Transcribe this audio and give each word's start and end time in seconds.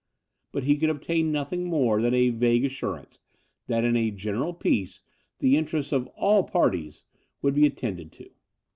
But 0.51 0.63
he 0.63 0.77
could 0.77 0.89
obtain 0.89 1.31
nothing 1.31 1.65
more 1.65 2.01
than 2.01 2.15
a 2.15 2.29
vague 2.31 2.65
assurance, 2.65 3.19
that 3.67 3.83
in 3.85 3.95
a 3.95 4.09
general 4.09 4.51
peace 4.51 5.03
the 5.37 5.55
interests 5.55 5.91
of 5.91 6.07
all 6.15 6.41
parties 6.43 7.03
would 7.43 7.53
be 7.53 7.67
attended 7.67 8.11
to. 8.13 8.31